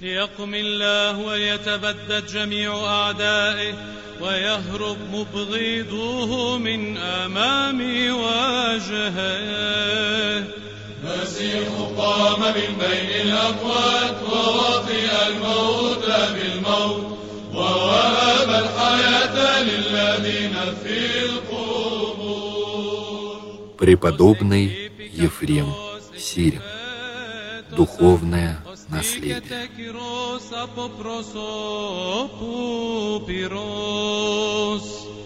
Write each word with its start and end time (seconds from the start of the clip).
ليقم 0.00 0.54
الله 0.54 1.18
ويتبدد 1.18 2.26
جميع 2.26 2.76
أعدائه 2.86 3.74
ويهرب 4.20 4.96
مبغضوه 5.12 6.58
من 6.58 6.96
أمام 6.96 7.80
وجهه 8.12 9.18
المسيح 11.04 11.68
قام 11.96 12.40
من 12.40 12.78
بين 12.80 13.10
الأموات 13.28 14.22
ووطئ 14.22 15.08
الموت 15.28 16.06
بالموت 16.34 17.18
ووهب 17.54 18.48
الحياة 18.50 19.62
للذين 19.62 20.54
في 20.84 20.96
القبور 21.24 21.86
Преподобный 23.78 24.90
Ефрем 25.14 25.68
Сирин. 26.16 26.62
Духовное 27.76 28.58
наследие. 28.89 29.41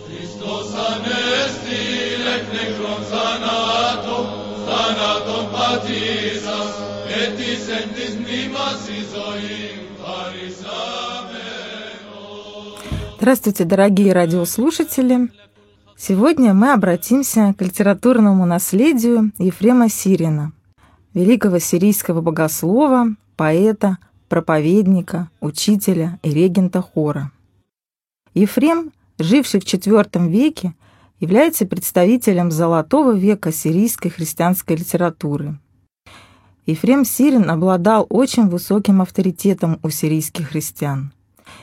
Χριστός 0.07 0.67
Ανέστη 0.89 1.81
εκ 2.35 2.45
νεκρών 2.53 3.01
θανάτων, 3.11 4.25
θανάτων 4.65 5.43
πατήσας, 5.53 6.71
ετής 7.23 7.63
εν 7.77 7.87
της 7.95 8.15
μνήμας 8.15 8.81
η 8.87 8.99
ζωή 9.13 9.85
Здравствуйте, 13.17 13.63
дорогие 13.63 14.13
радиослушатели! 14.13 15.31
Сегодня 15.97 16.53
мы 16.53 16.73
обратимся 16.73 17.55
к 17.57 17.61
литературному 17.63 18.45
наследию 18.45 19.31
Ефрема 19.39 19.89
Сирина, 19.89 20.51
великого 21.15 21.57
сирийского 21.57 22.21
богослова, 22.21 23.15
поэта, 23.40 23.96
проповедника, 24.28 25.30
учителя 25.40 26.18
и 26.22 26.28
регента 26.28 26.82
хора. 26.82 27.32
Ефрем, 28.34 28.92
живший 29.18 29.60
в 29.60 29.64
IV 29.64 30.28
веке, 30.28 30.74
является 31.20 31.64
представителем 31.64 32.50
золотого 32.50 33.12
века 33.12 33.50
сирийской 33.50 34.10
христианской 34.10 34.76
литературы. 34.76 35.58
Ефрем 36.66 37.06
Сирин 37.06 37.48
обладал 37.48 38.06
очень 38.10 38.46
высоким 38.46 39.00
авторитетом 39.00 39.80
у 39.82 39.88
сирийских 39.88 40.50
христиан. 40.50 41.10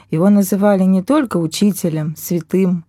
Его 0.09 0.31
называли 0.31 0.81
не 0.81 1.03
только 1.03 1.37
учителем, 1.37 2.15
святым, 2.17 2.85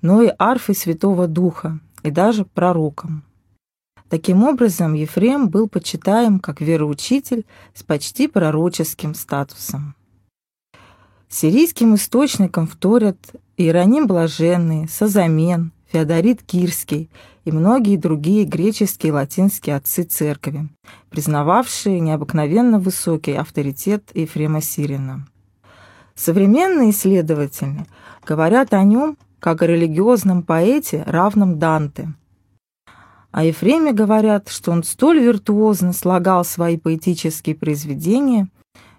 но 0.00 0.20
и 0.20 0.32
арфой 0.36 0.74
Святого 0.74 1.28
Духа 1.28 1.78
и 2.02 2.10
даже 2.10 2.44
пророком. 2.44 3.22
Таким 4.12 4.44
образом, 4.44 4.92
Ефрем 4.92 5.48
был 5.48 5.70
почитаем 5.70 6.38
как 6.38 6.60
вероучитель 6.60 7.46
с 7.72 7.82
почти 7.82 8.28
пророческим 8.28 9.14
статусом. 9.14 9.94
Сирийским 11.30 11.94
источникам 11.94 12.66
вторят 12.66 13.16
Иероним 13.56 14.06
Блаженный, 14.06 14.86
Сазамен, 14.86 15.72
Феодорит 15.90 16.42
Кирский 16.42 17.08
и 17.46 17.52
многие 17.52 17.96
другие 17.96 18.44
греческие 18.44 19.08
и 19.08 19.14
латинские 19.14 19.76
отцы 19.76 20.02
церкви, 20.02 20.68
признававшие 21.08 21.98
необыкновенно 21.98 22.78
высокий 22.78 23.32
авторитет 23.32 24.10
Ефрема 24.12 24.60
Сирина. 24.60 25.26
Современные 26.14 26.90
исследователи 26.90 27.86
говорят 28.26 28.74
о 28.74 28.82
нем 28.82 29.16
как 29.40 29.62
о 29.62 29.66
религиозном 29.66 30.42
поэте, 30.42 31.02
равном 31.06 31.58
Данте. 31.58 32.12
О 33.32 33.44
Ефреме 33.44 33.92
говорят, 33.92 34.50
что 34.50 34.72
он 34.72 34.84
столь 34.84 35.20
виртуозно 35.20 35.94
слагал 35.94 36.44
свои 36.44 36.76
поэтические 36.76 37.56
произведения, 37.56 38.48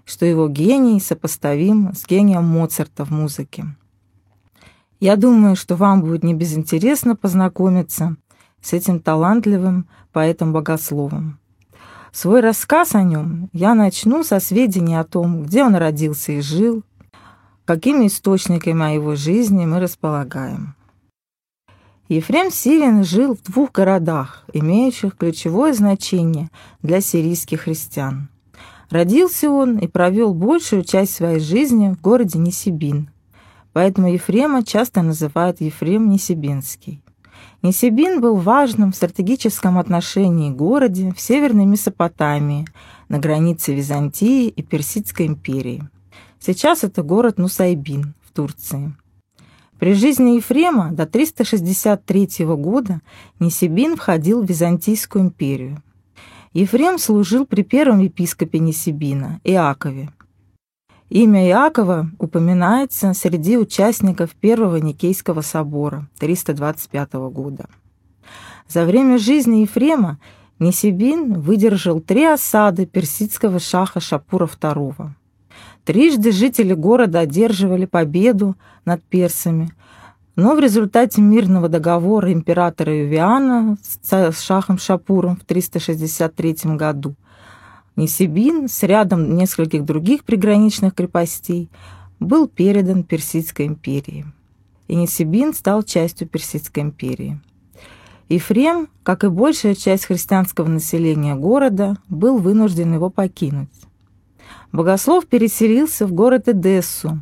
что 0.05 0.25
его 0.25 0.47
гений 0.47 0.99
сопоставим 0.99 1.93
с 1.93 2.07
гением 2.07 2.43
Моцарта 2.43 3.05
в 3.05 3.11
музыке. 3.11 3.65
Я 4.99 5.17
думаю, 5.17 5.55
что 5.55 5.75
вам 5.75 6.01
будет 6.01 6.23
не 6.23 6.33
безинтересно 6.33 7.15
познакомиться 7.15 8.15
с 8.59 8.73
этим 8.73 8.99
талантливым 8.99 9.87
поэтом-богословом. 10.13 11.39
Свой 12.11 12.41
рассказ 12.41 12.95
о 12.95 13.03
нем 13.03 13.49
я 13.53 13.75
начну 13.75 14.23
со 14.23 14.39
сведений 14.39 14.95
о 14.95 15.03
том, 15.03 15.43
где 15.43 15.63
он 15.63 15.75
родился 15.75 16.31
и 16.31 16.41
жил, 16.41 16.83
какими 17.65 18.07
источниками 18.07 18.83
о 18.83 18.93
его 18.93 19.15
жизни 19.15 19.65
мы 19.65 19.79
располагаем. 19.79 20.75
Ефрем 22.09 22.51
Сирин 22.51 23.05
жил 23.05 23.33
в 23.33 23.43
двух 23.43 23.71
городах, 23.71 24.43
имеющих 24.51 25.15
ключевое 25.15 25.73
значение 25.73 26.49
для 26.81 26.99
сирийских 26.99 27.61
христиан. 27.61 28.27
Родился 28.89 29.49
он 29.49 29.77
и 29.77 29.87
провел 29.87 30.33
большую 30.33 30.83
часть 30.83 31.15
своей 31.15 31.39
жизни 31.39 31.93
в 31.93 32.01
городе 32.01 32.39
Несибин, 32.39 33.09
поэтому 33.71 34.11
Ефрема 34.11 34.63
часто 34.63 35.01
называют 35.01 35.61
Ефрем 35.61 36.09
Несибинский. 36.09 37.01
Несибин 37.61 38.19
был 38.19 38.35
важным 38.35 38.91
в 38.91 38.95
стратегическом 38.97 39.77
отношении 39.77 40.51
городе 40.51 41.13
в 41.15 41.21
Северной 41.21 41.65
Месопотамии, 41.65 42.67
на 43.07 43.19
границе 43.19 43.73
Византии 43.73 44.49
и 44.49 44.61
Персидской 44.61 45.27
империи. 45.27 45.87
Сейчас 46.39 46.83
это 46.83 47.01
город 47.01 47.37
Нусайбин 47.37 48.13
в 48.23 48.33
Турции. 48.33 48.93
При 49.79 49.93
жизни 49.93 50.37
Ефрема 50.37 50.91
до 50.91 51.05
363 51.05 52.45
года 52.45 53.01
Несибин 53.39 53.95
входил 53.95 54.41
в 54.41 54.47
Византийскую 54.47 55.25
империю. 55.25 55.81
Ефрем 56.53 56.99
служил 56.99 57.45
при 57.45 57.63
первом 57.63 57.99
епископе 57.99 58.59
Несибина, 58.59 59.41
Иакове. 59.43 60.09
Имя 61.09 61.47
Иакова 61.47 62.09
упоминается 62.19 63.13
среди 63.13 63.57
участников 63.57 64.35
Первого 64.35 64.77
Никейского 64.77 65.41
собора 65.41 66.07
325 66.19 67.13
года. 67.13 67.65
За 68.67 68.85
время 68.85 69.17
жизни 69.17 69.57
Ефрема 69.57 70.19
Несибин 70.59 71.39
выдержал 71.39 71.99
три 71.99 72.23
осады 72.23 72.85
персидского 72.85 73.59
шаха 73.59 73.99
Шапура 73.99 74.45
II. 74.45 75.09
Трижды 75.85 76.31
жители 76.31 76.73
города 76.73 77.19
одерживали 77.19 77.85
победу 77.85 78.55
над 78.85 79.03
персами, 79.03 79.73
но 80.35 80.55
в 80.55 80.59
результате 80.59 81.21
мирного 81.21 81.67
договора 81.67 82.31
императора 82.31 82.95
Ювиана 82.95 83.77
с 83.81 84.41
шахом 84.41 84.77
Шапуром 84.77 85.35
в 85.35 85.45
363 85.45 86.55
году 86.75 87.15
Несибин 87.95 88.67
с 88.67 88.81
рядом 88.83 89.35
нескольких 89.35 89.85
других 89.85 90.23
приграничных 90.23 90.95
крепостей 90.95 91.69
был 92.19 92.47
передан 92.47 93.03
Персидской 93.03 93.67
империи. 93.67 94.25
И 94.87 94.95
Несибин 94.95 95.53
стал 95.53 95.83
частью 95.83 96.27
Персидской 96.27 96.83
империи. 96.83 97.39
Ефрем, 98.29 98.87
как 99.03 99.23
и 99.23 99.27
большая 99.27 99.75
часть 99.75 100.05
христианского 100.05 100.67
населения 100.67 101.35
города, 101.35 101.97
был 102.09 102.39
вынужден 102.39 102.93
его 102.93 103.09
покинуть. 103.09 103.69
Богослов 104.71 105.27
переселился 105.27 106.07
в 106.07 106.13
город 106.13 106.47
Эдессу, 106.47 107.19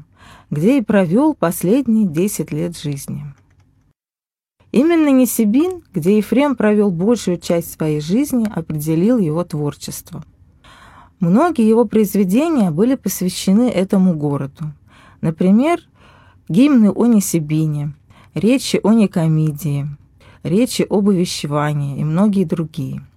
где 0.50 0.78
и 0.78 0.82
провел 0.82 1.34
последние 1.34 2.08
10 2.08 2.52
лет 2.52 2.78
жизни. 2.78 3.26
Именно 4.72 5.10
Несибин, 5.10 5.84
где 5.94 6.18
Ефрем 6.18 6.56
провел 6.56 6.92
большую 6.92 7.38
часть 7.38 7.74
своей 7.74 8.00
жизни, 8.00 8.48
определил 8.50 9.18
его 9.18 9.44
творчество. 9.44 10.24
Многие 11.20 11.68
его 11.68 11.86
произведения 11.86 12.72
были 12.72 12.96
посвящены 12.96 13.70
этому 13.70 14.16
городу. 14.16 14.72
Например, 15.20 15.80
гимны 16.48 16.90
о 16.90 17.06
Несибине, 17.06 17.94
речи 18.34 18.80
о 18.82 18.94
Никомидии, 18.94 19.88
речи 20.44 20.86
об 20.90 21.10
увещевании 21.10 22.00
и 22.00 22.04
многие 22.04 22.46
другие– 22.46 23.06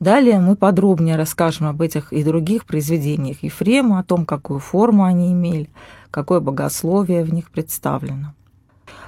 Далее 0.00 0.40
мы 0.40 0.56
подробнее 0.56 1.16
расскажем 1.16 1.66
об 1.66 1.80
этих 1.80 2.12
и 2.12 2.24
других 2.24 2.66
произведениях 2.66 3.42
Ефрема, 3.42 4.00
о 4.00 4.04
том, 4.04 4.26
какую 4.26 4.58
форму 4.58 5.04
они 5.04 5.32
имели, 5.32 5.70
какое 6.10 6.40
богословие 6.40 7.24
в 7.24 7.32
них 7.32 7.50
представлено. 7.50 8.34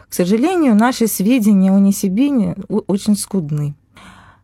К 0.08 0.14
сожалению, 0.14 0.76
наши 0.76 1.08
сведения 1.08 1.72
о 1.72 1.80
Несибине 1.80 2.56
очень 2.68 3.16
скудны. 3.16 3.74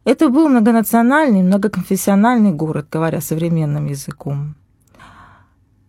Это 0.05 0.29
был 0.29 0.49
многонациональный, 0.49 1.43
многоконфессиональный 1.43 2.51
город, 2.51 2.89
говоря 2.91 3.21
современным 3.21 3.87
языком. 3.87 4.57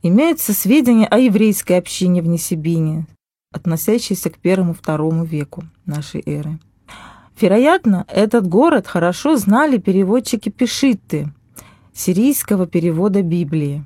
Имеются 0.03 0.53
сведения 0.53 1.07
о 1.07 1.17
еврейской 1.17 1.79
общине 1.79 2.21
в 2.21 2.27
Несибине, 2.27 3.07
относящиеся 3.51 4.29
к 4.29 4.37
первому-второму 4.37 5.23
веку 5.23 5.63
нашей 5.85 6.21
эры. 6.25 6.59
Вероятно, 7.39 8.05
этот 8.07 8.47
город 8.47 8.87
хорошо 8.87 9.37
знали 9.37 9.77
переводчики 9.77 10.49
Пешитты, 10.49 11.33
сирийского 11.93 12.67
перевода 12.67 13.21
Библии. 13.21 13.85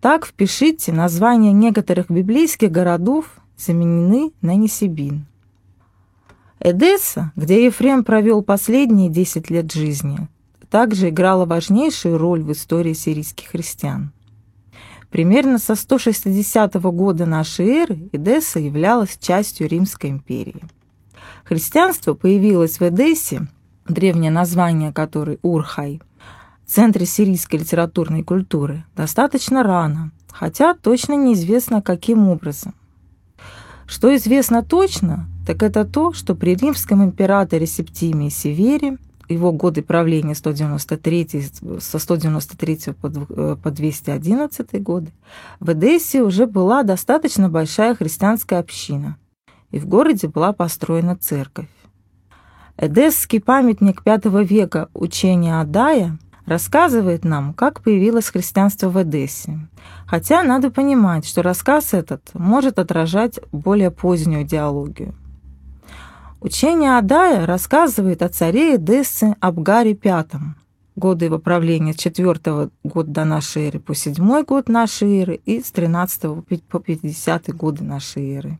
Так 0.00 0.24
в 0.24 0.32
Пешитте 0.32 0.92
названия 0.92 1.52
некоторых 1.52 2.10
библейских 2.10 2.70
городов 2.70 3.36
заменены 3.56 4.32
на 4.40 4.54
Несибин. 4.56 5.26
Эдесса, 6.58 7.32
где 7.36 7.64
Ефрем 7.64 8.04
провел 8.04 8.42
последние 8.42 9.10
10 9.10 9.50
лет 9.50 9.72
жизни, 9.72 10.28
также 10.70 11.08
играла 11.08 11.44
важнейшую 11.44 12.16
роль 12.16 12.42
в 12.42 12.52
истории 12.52 12.92
сирийских 12.92 13.48
христиан. 13.48 14.12
Примерно 15.10 15.58
со 15.58 15.74
160 15.74 16.74
года 16.74 17.26
нашей 17.26 17.66
эры 17.66 18.08
Эдесса 18.12 18.60
являлась 18.60 19.18
частью 19.18 19.68
Римской 19.68 20.10
империи. 20.10 20.62
Христианство 21.50 22.14
появилось 22.14 22.78
в 22.78 22.82
Эдессе, 22.82 23.48
древнее 23.84 24.30
название 24.30 24.92
которой 24.92 25.40
Урхай, 25.42 26.00
центре 26.64 27.04
сирийской 27.06 27.56
литературной 27.56 28.22
культуры, 28.22 28.84
достаточно 28.94 29.64
рано, 29.64 30.12
хотя 30.30 30.74
точно 30.74 31.14
неизвестно, 31.14 31.82
каким 31.82 32.28
образом. 32.28 32.76
Что 33.88 34.14
известно 34.14 34.62
точно, 34.62 35.26
так 35.44 35.64
это 35.64 35.84
то, 35.84 36.12
что 36.12 36.36
при 36.36 36.54
римском 36.54 37.02
императоре 37.02 37.66
Септимии 37.66 38.28
Севере 38.28 38.98
его 39.28 39.50
годы 39.50 39.82
правления 39.82 40.36
193, 40.36 41.48
со 41.80 41.98
193 41.98 42.92
по, 42.92 43.10
по 43.56 43.70
211 43.72 44.80
годы, 44.80 45.10
в 45.58 45.72
Эдессе 45.72 46.22
уже 46.22 46.46
была 46.46 46.84
достаточно 46.84 47.48
большая 47.48 47.96
христианская 47.96 48.60
община, 48.60 49.16
и 49.70 49.78
в 49.78 49.86
городе 49.86 50.28
была 50.28 50.52
построена 50.52 51.16
церковь. 51.16 51.68
Эдесский 52.76 53.40
памятник 53.40 54.02
V 54.04 54.44
века 54.44 54.88
учения 54.94 55.60
Адая 55.60 56.18
рассказывает 56.46 57.24
нам, 57.24 57.52
как 57.52 57.82
появилось 57.82 58.30
христианство 58.30 58.88
в 58.88 59.00
Эдессе. 59.02 59.58
Хотя 60.06 60.42
надо 60.42 60.70
понимать, 60.70 61.26
что 61.26 61.42
рассказ 61.42 61.92
этот 61.94 62.30
может 62.34 62.78
отражать 62.78 63.38
более 63.52 63.90
позднюю 63.90 64.42
идеологию. 64.42 65.14
Учение 66.40 66.96
Адая 66.96 67.46
рассказывает 67.46 68.22
о 68.22 68.30
царе 68.30 68.76
Эдессы 68.76 69.36
Абгаре 69.40 69.96
V, 70.02 70.26
годы 70.96 71.26
его 71.26 71.38
правления 71.38 71.92
с 71.92 71.96
4 71.96 72.70
года 72.82 73.10
до 73.10 73.24
нашей 73.24 73.68
эры 73.68 73.78
по 73.78 73.94
7 73.94 74.42
год 74.44 74.68
нашей 74.70 75.20
эры 75.20 75.40
и 75.44 75.60
с 75.60 75.70
13 75.70 76.22
по 76.68 76.80
50 76.80 77.54
годы 77.54 77.84
нашей 77.84 78.36
эры. 78.36 78.58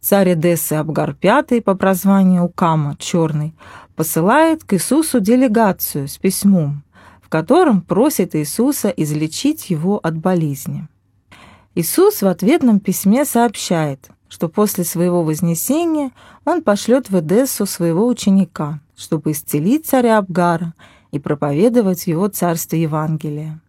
Царь 0.00 0.34
Эдессы 0.34 0.74
Абгар 0.74 1.16
V 1.22 1.60
по 1.62 1.74
прозванию 1.74 2.44
Укама 2.44 2.96
Черный 2.98 3.54
посылает 3.96 4.64
к 4.64 4.74
Иисусу 4.74 5.20
делегацию 5.20 6.08
с 6.08 6.16
письмом, 6.16 6.82
в 7.22 7.28
котором 7.28 7.82
просит 7.82 8.34
Иисуса 8.34 8.88
излечить 8.88 9.70
его 9.70 9.98
от 10.02 10.16
болезни. 10.16 10.88
Иисус 11.74 12.22
в 12.22 12.26
ответном 12.26 12.80
письме 12.80 13.24
сообщает– 13.24 14.08
что 14.30 14.48
после 14.48 14.84
своего 14.84 15.22
вознесения 15.22 16.12
он 16.46 16.62
пошлет 16.62 17.10
в 17.10 17.18
Эдессу 17.18 17.66
своего 17.66 18.06
ученика, 18.06 18.80
чтобы 18.96 19.32
исцелить 19.32 19.86
царя 19.86 20.18
Абгара 20.18 20.72
и 21.10 21.18
проповедовать 21.18 22.06
его 22.06 22.28
царстве 22.28 22.82
Евангелия. 22.82 23.60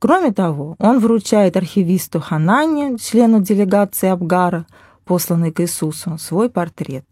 Кроме 0.00 0.32
того, 0.32 0.76
он 0.78 0.98
вручает 0.98 1.56
архивисту 1.56 2.20
Ханане, 2.20 2.98
члену 2.98 3.40
делегации 3.40 4.08
Абгара, 4.08 4.66
посланный 5.08 5.52
к 5.52 5.60
Иисусу, 5.60 6.18
свой 6.18 6.50
портрет. 6.50 7.06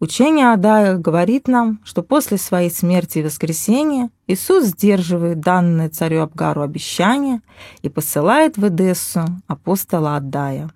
Учение 0.00 0.52
Адая 0.52 0.96
говорит 0.96 1.46
нам, 1.46 1.78
что 1.84 2.02
после 2.02 2.38
своей 2.38 2.70
смерти 2.70 3.18
и 3.18 3.22
воскресения 3.22 4.10
Иисус 4.26 4.64
сдерживает 4.66 5.40
данное 5.40 5.90
царю 5.90 6.22
Абгару 6.22 6.62
обещание 6.62 7.40
и 7.82 7.88
посылает 7.90 8.56
в 8.56 8.66
Эдессу 8.66 9.24
апостола 9.46 10.16
Адая. 10.16 10.70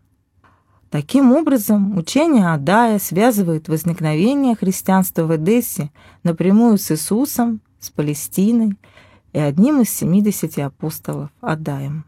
Таким 0.91 1.33
образом, 1.33 1.97
учение 1.97 2.53
Адая 2.53 2.99
связывает 2.99 3.69
возникновение 3.69 4.57
христианства 4.57 5.25
в 5.25 5.35
Эдессе 5.35 5.91
напрямую 6.23 6.77
с 6.77 6.91
Иисусом, 6.91 7.61
с 7.79 7.91
Палестиной 7.91 8.77
и 9.33 9.39
одним 9.39 9.81
из 9.81 9.91
70 9.91 10.59
апостолов 10.59 11.31
Адаем. 11.41 12.05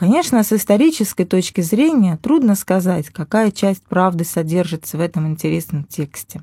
Конечно, 0.00 0.42
с 0.42 0.50
исторической 0.50 1.26
точки 1.26 1.60
зрения 1.60 2.16
трудно 2.16 2.54
сказать, 2.54 3.10
какая 3.10 3.50
часть 3.50 3.82
правды 3.82 4.24
содержится 4.24 4.96
в 4.96 5.00
этом 5.02 5.26
интересном 5.26 5.84
тексте, 5.84 6.42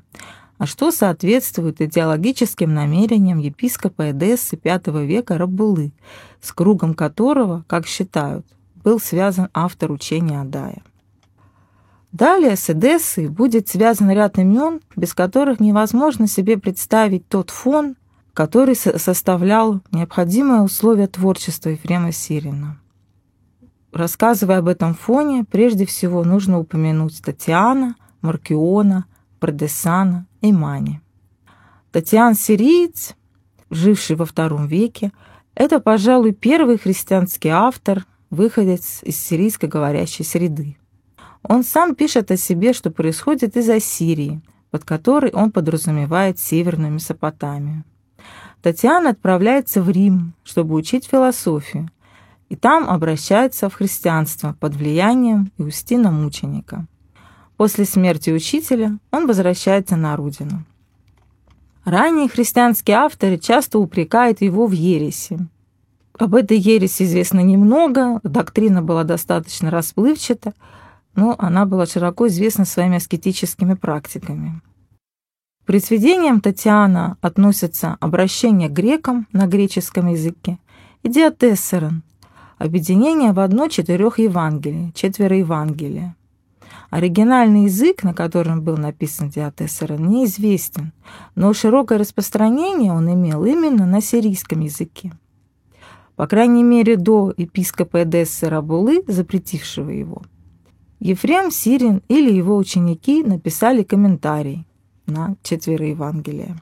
а 0.58 0.66
что 0.66 0.92
соответствует 0.92 1.80
идеологическим 1.80 2.72
намерениям 2.72 3.38
епископа 3.38 4.12
Эдессы 4.12 4.56
V 4.62 5.04
века 5.04 5.38
Рабулы, 5.38 5.90
с 6.40 6.52
кругом 6.52 6.94
которого, 6.94 7.64
как 7.66 7.88
считают, 7.88 8.46
был 8.76 9.00
связан 9.00 9.48
автор 9.52 9.90
учения 9.90 10.40
Адая. 10.40 10.84
Далее 12.12 12.54
с 12.54 12.70
Эдессой 12.70 13.26
будет 13.26 13.68
связан 13.68 14.08
ряд 14.12 14.38
имен, 14.38 14.80
без 14.94 15.14
которых 15.14 15.58
невозможно 15.58 16.28
себе 16.28 16.58
представить 16.58 17.26
тот 17.26 17.50
фон, 17.50 17.96
который 18.34 18.76
составлял 18.76 19.80
необходимое 19.90 20.60
условие 20.60 21.08
творчества 21.08 21.70
Ефрема 21.70 22.12
Сирина. 22.12 22.78
Рассказывая 23.92 24.58
об 24.58 24.68
этом 24.68 24.94
фоне, 24.94 25.44
прежде 25.44 25.86
всего 25.86 26.22
нужно 26.24 26.58
упомянуть 26.58 27.22
Татьяна, 27.22 27.96
Маркиона, 28.20 29.06
Продесана 29.40 30.26
и 30.40 30.52
Мани. 30.52 31.00
Татьян 31.90 32.34
Сириец, 32.34 33.16
живший 33.70 34.16
во 34.16 34.26
втором 34.26 34.66
веке, 34.66 35.12
это, 35.54 35.80
пожалуй, 35.80 36.32
первый 36.32 36.78
христианский 36.78 37.48
автор, 37.48 38.04
выходец 38.30 39.00
из 39.02 39.18
сирийско 39.18 39.66
говорящей 39.66 40.24
среды. 40.24 40.76
Он 41.42 41.64
сам 41.64 41.94
пишет 41.94 42.30
о 42.30 42.36
себе, 42.36 42.72
что 42.72 42.90
происходит 42.90 43.56
из 43.56 43.68
Ассирии, 43.68 44.42
под 44.70 44.84
которой 44.84 45.32
он 45.32 45.50
подразумевает 45.50 46.38
Северную 46.38 46.92
Месопотамию. 46.92 47.84
Татьяна 48.62 49.10
отправляется 49.10 49.82
в 49.82 49.88
Рим, 49.88 50.34
чтобы 50.44 50.74
учить 50.74 51.06
философию, 51.06 51.88
и 52.48 52.56
там 52.56 52.88
обращается 52.88 53.68
в 53.68 53.74
христианство 53.74 54.56
под 54.58 54.74
влиянием 54.74 55.52
Иустина 55.58 56.10
Мученика. 56.10 56.86
После 57.56 57.84
смерти 57.84 58.30
учителя 58.30 58.98
он 59.10 59.26
возвращается 59.26 59.96
на 59.96 60.16
родину. 60.16 60.64
Ранние 61.84 62.28
христианские 62.28 62.96
авторы 62.98 63.38
часто 63.38 63.78
упрекают 63.78 64.40
его 64.40 64.66
в 64.66 64.72
ереси. 64.72 65.38
Об 66.18 66.34
этой 66.34 66.58
ереси 66.58 67.04
известно 67.04 67.40
немного, 67.40 68.20
доктрина 68.22 68.82
была 68.82 69.04
достаточно 69.04 69.70
расплывчата, 69.70 70.52
но 71.14 71.34
она 71.38 71.64
была 71.64 71.86
широко 71.86 72.28
известна 72.28 72.64
своими 72.64 72.96
аскетическими 72.96 73.74
практиками. 73.74 74.60
К 75.62 75.66
произведениям 75.66 76.40
Татьяна 76.40 77.16
относятся 77.20 77.96
обращение 78.00 78.68
к 78.68 78.72
грекам 78.72 79.26
на 79.32 79.46
греческом 79.46 80.08
языке 80.08 80.58
и 81.02 81.08
диатессерон, 81.08 82.02
объединение 82.58 83.32
в 83.32 83.40
одно 83.40 83.68
четырех 83.68 84.18
Евангелий, 84.18 84.92
четверо 84.94 85.36
Евангелия. 85.36 86.16
Оригинальный 86.90 87.64
язык, 87.64 88.02
на 88.02 88.14
котором 88.14 88.62
был 88.62 88.76
написан 88.76 89.28
диатессерон, 89.28 90.08
неизвестен, 90.08 90.92
но 91.34 91.52
широкое 91.52 91.98
распространение 91.98 92.92
он 92.92 93.12
имел 93.12 93.44
именно 93.44 93.86
на 93.86 94.00
сирийском 94.00 94.60
языке. 94.60 95.12
По 96.16 96.26
крайней 96.26 96.62
мере, 96.62 96.96
до 96.96 97.32
епископа 97.36 98.02
Эдессера 98.02 98.62
Булы, 98.62 99.04
запретившего 99.06 99.90
его– 99.90 100.22
Ефрем 101.00 101.52
Сирин 101.52 102.02
или 102.08 102.32
его 102.32 102.56
ученики 102.56 103.22
написали 103.22 103.84
комментарий 103.84 104.66
на 105.06 105.36
четверо 105.44 105.86
Евангелия. 105.86 106.56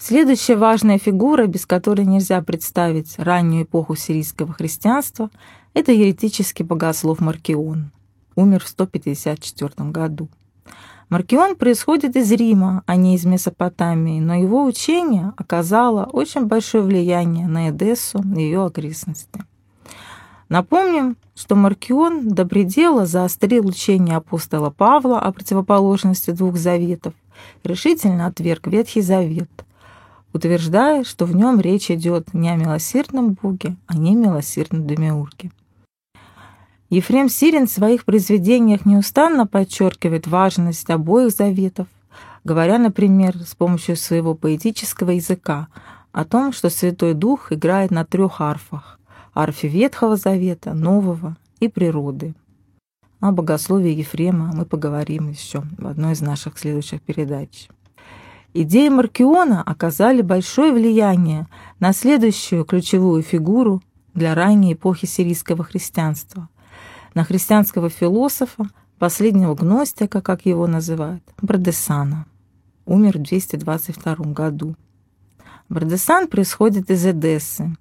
Следующая 0.00 0.54
важная 0.54 0.96
фигура, 0.98 1.48
без 1.48 1.66
которой 1.66 2.06
нельзя 2.06 2.40
представить 2.40 3.18
раннюю 3.18 3.64
эпоху 3.64 3.96
сирийского 3.96 4.52
христианства, 4.52 5.28
это 5.74 5.90
еретический 5.90 6.62
богослов 6.62 7.20
Маркион. 7.20 7.90
Умер 8.36 8.62
в 8.64 8.68
154 8.68 9.90
году. 9.90 10.28
Маркион 11.08 11.56
происходит 11.56 12.14
из 12.14 12.30
Рима, 12.30 12.84
а 12.86 12.94
не 12.94 13.16
из 13.16 13.24
Месопотамии, 13.24 14.20
но 14.20 14.36
его 14.36 14.64
учение 14.64 15.32
оказало 15.36 16.04
очень 16.04 16.46
большое 16.46 16.84
влияние 16.84 17.48
на 17.48 17.70
Эдессу 17.70 18.22
и 18.36 18.42
ее 18.42 18.66
окрестности. 18.66 19.42
Напомним, 20.48 21.16
что 21.34 21.56
Маркион 21.56 22.28
до 22.28 22.46
предела 22.46 23.04
заострил 23.04 23.66
учение 23.66 24.16
апостола 24.16 24.70
Павла 24.70 25.18
о 25.18 25.32
противоположности 25.32 26.30
двух 26.30 26.56
заветов, 26.56 27.14
решительно 27.64 28.26
отверг 28.26 28.68
Ветхий 28.68 29.00
Завет, 29.00 29.50
утверждая, 30.32 31.04
что 31.04 31.24
в 31.24 31.34
нем 31.34 31.60
речь 31.60 31.90
идет 31.90 32.34
не 32.34 32.50
о 32.50 32.56
милосердном 32.56 33.32
Боге, 33.34 33.76
а 33.86 33.96
не 33.96 34.14
милосердном 34.14 34.86
Демиурге. 34.86 35.50
Ефрем 36.90 37.28
Сирин 37.28 37.66
в 37.66 37.70
своих 37.70 38.04
произведениях 38.04 38.86
неустанно 38.86 39.46
подчеркивает 39.46 40.26
важность 40.26 40.88
обоих 40.88 41.30
заветов, 41.30 41.86
говоря, 42.44 42.78
например, 42.78 43.36
с 43.36 43.54
помощью 43.54 43.96
своего 43.96 44.34
поэтического 44.34 45.10
языка 45.10 45.68
о 46.12 46.24
том, 46.24 46.52
что 46.52 46.70
Святой 46.70 47.14
Дух 47.14 47.52
играет 47.52 47.90
на 47.90 48.04
трех 48.04 48.40
арфах 48.40 48.98
арфе 49.38 49.68
Ветхого 49.68 50.16
Завета, 50.16 50.74
Нового 50.74 51.36
и 51.60 51.68
природы. 51.68 52.34
О 53.20 53.30
богословии 53.30 53.92
Ефрема 53.92 54.50
мы 54.52 54.64
поговорим 54.64 55.28
еще 55.30 55.62
в 55.78 55.86
одной 55.86 56.14
из 56.14 56.20
наших 56.20 56.58
следующих 56.58 57.02
передач. 57.02 57.68
Идеи 58.54 58.88
Маркиона 58.88 59.62
оказали 59.62 60.22
большое 60.22 60.72
влияние 60.72 61.46
на 61.80 61.92
следующую 61.92 62.64
ключевую 62.64 63.22
фигуру 63.22 63.82
для 64.14 64.34
ранней 64.34 64.72
эпохи 64.72 65.04
сирийского 65.04 65.64
христианства, 65.64 66.48
на 67.14 67.24
христианского 67.24 67.90
философа, 67.90 68.70
последнего 68.98 69.54
гностика, 69.54 70.22
как 70.22 70.46
его 70.46 70.66
называют, 70.66 71.22
Бардесана. 71.42 72.26
Умер 72.86 73.18
в 73.18 73.22
222 73.22 74.14
году. 74.32 74.74
Бардесан 75.68 76.26
происходит 76.26 76.90
из 76.90 77.04
Эдессы. 77.06 77.76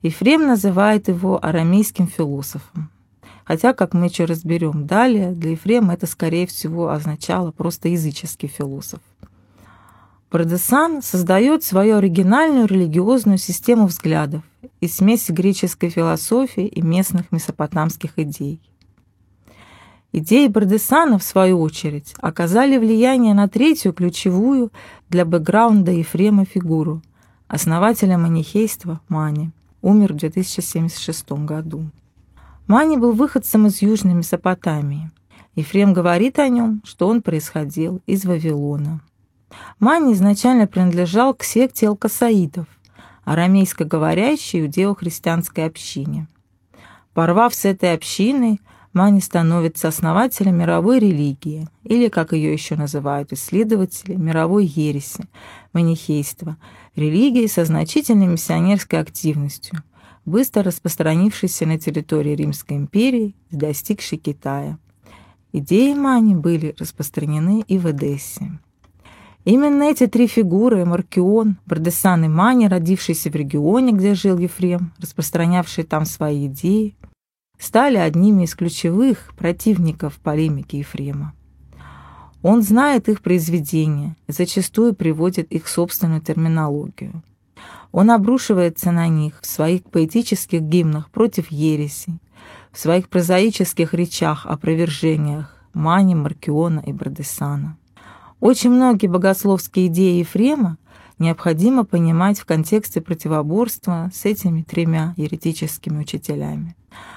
Ефрем 0.00 0.46
называет 0.46 1.08
его 1.08 1.44
арамейским 1.44 2.06
философом. 2.06 2.90
Хотя, 3.44 3.72
как 3.74 3.94
мы 3.94 4.06
еще 4.06 4.26
разберем 4.26 4.86
далее, 4.86 5.32
для 5.32 5.50
Ефрема 5.50 5.94
это, 5.94 6.06
скорее 6.06 6.46
всего, 6.46 6.90
означало 6.90 7.50
просто 7.50 7.88
языческий 7.88 8.48
философ. 8.48 9.00
Бардесан 10.34 11.00
создает 11.00 11.62
свою 11.62 11.98
оригинальную 11.98 12.66
религиозную 12.66 13.38
систему 13.38 13.86
взглядов 13.86 14.42
и 14.80 14.88
смесь 14.88 15.30
греческой 15.30 15.90
философии 15.90 16.66
и 16.66 16.82
местных 16.82 17.30
месопотамских 17.30 18.14
идей. 18.16 18.60
Идеи 20.10 20.48
Бардесана, 20.48 21.20
в 21.20 21.22
свою 21.22 21.60
очередь, 21.60 22.16
оказали 22.18 22.78
влияние 22.78 23.32
на 23.32 23.46
третью 23.46 23.92
ключевую 23.92 24.72
для 25.08 25.24
бэкграунда 25.24 25.92
Ефрема 25.92 26.44
фигуру– 26.44 27.00
основателя 27.46 28.18
манихейства 28.18 29.00
Мани, 29.06 29.52
умер 29.82 30.14
в 30.14 30.16
2076 30.16 31.30
году. 31.44 31.92
Мани 32.66 32.96
был 32.96 33.12
выходцем 33.12 33.68
из 33.68 33.82
Южной 33.82 34.14
Месопотамии. 34.14 35.12
Ефрем 35.54 35.92
говорит 35.92 36.40
о 36.40 36.48
нем, 36.48 36.82
что 36.84 37.06
он 37.06 37.22
происходил 37.22 38.02
из 38.06 38.24
Вавилона. 38.24 39.00
Мани 39.80 40.12
изначально 40.14 40.66
принадлежал 40.66 41.34
к 41.34 41.44
секте 41.44 41.88
алкасаидов, 41.88 42.66
арамейско 43.24 43.84
говорящей 43.84 44.62
иудео-христианской 44.62 45.66
общине. 45.66 46.28
Порвав 47.12 47.54
с 47.54 47.64
этой 47.64 47.94
общиной, 47.94 48.60
Мани 48.92 49.20
становится 49.20 49.88
основателем 49.88 50.56
мировой 50.56 51.00
религии, 51.00 51.68
или, 51.82 52.08
как 52.08 52.32
ее 52.32 52.52
еще 52.52 52.76
называют 52.76 53.32
исследователи, 53.32 54.14
мировой 54.14 54.66
ереси, 54.66 55.24
манихейства, 55.72 56.56
религии 56.94 57.48
со 57.48 57.64
значительной 57.64 58.28
миссионерской 58.28 59.00
активностью, 59.00 59.82
быстро 60.24 60.62
распространившейся 60.62 61.66
на 61.66 61.76
территории 61.76 62.36
Римской 62.36 62.76
империи 62.76 63.34
и 63.50 63.56
достигшей 63.56 64.18
Китая. 64.18 64.78
Идеи 65.52 65.94
Мани 65.94 66.36
были 66.36 66.74
распространены 66.78 67.64
и 67.66 67.78
в 67.78 67.90
Эдессе. 67.90 68.60
Именно 69.44 69.82
эти 69.84 70.06
три 70.06 70.26
фигуры– 70.26 70.84
Маркион, 70.86 71.58
Бардесан 71.66 72.24
и 72.24 72.28
Мани, 72.28 72.66
родившиеся 72.66 73.30
в 73.30 73.34
регионе, 73.34 73.92
где 73.92 74.14
жил 74.14 74.38
Ефрем, 74.38 74.92
распространявшие 74.98 75.84
там 75.84 76.06
свои 76.06 76.46
идеи, 76.46 76.96
стали 77.58 77.98
одними 77.98 78.44
из 78.44 78.54
ключевых 78.54 79.34
противников 79.36 80.18
полемики 80.18 80.76
Ефрема. 80.76 81.34
Он 82.42 82.62
знает 82.62 83.08
их 83.10 83.20
произведения 83.20 84.16
и 84.26 84.32
зачастую 84.32 84.94
приводит 84.94 85.52
их 85.52 85.68
собственную 85.68 86.22
терминологию. 86.22 87.22
Он 87.92 88.10
обрушивается 88.10 88.92
на 88.92 89.08
них 89.08 89.40
в 89.42 89.46
своих 89.46 89.84
поэтических 89.84 90.62
гимнах 90.62 91.10
против 91.10 91.50
ереси, 91.50 92.18
в 92.72 92.78
своих 92.78 93.10
прозаических 93.10 93.92
речах 93.92 94.46
о 94.46 94.56
провержениях 94.56 95.54
Мани, 95.74 96.14
Маркиона 96.14 96.82
и 96.84 96.92
Бардесана. 96.92 97.76
Очень 98.44 98.72
многие 98.72 99.06
богословские 99.06 99.86
идеи 99.86 100.18
Ефрема 100.18 100.76
необходимо 101.18 101.86
понимать 101.86 102.38
в 102.38 102.44
контексте 102.44 103.00
противоборства 103.00 104.10
с 104.12 104.26
этими 104.26 104.60
тремя 104.60 105.14
еретическими 105.16 106.00
учителями. 106.00 106.76